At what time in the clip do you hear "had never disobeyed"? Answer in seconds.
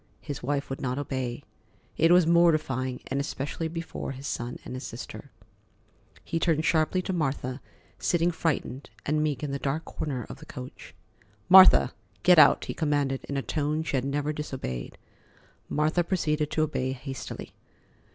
13.95-14.97